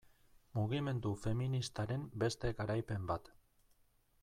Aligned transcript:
Mugimendu 0.53 1.11
feministaren 1.25 2.07
beste 2.25 2.53
garaipen 2.63 3.09
bat. 3.13 3.33